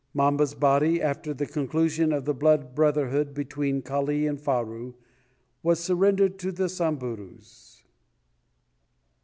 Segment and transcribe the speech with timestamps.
[0.15, 4.95] Mamba's body, after the conclusion of the blood brotherhood between Kali and Faru,
[5.61, 7.83] was surrendered to the Samburus.